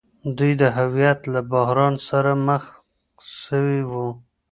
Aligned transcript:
دوی 0.37 0.53
د 0.61 0.63
هويت 0.77 1.19
له 1.33 1.39
بحران 1.51 1.93
سره 2.09 2.31
مخ 2.47 2.63
سوي 3.45 3.81
وو. 3.91 4.07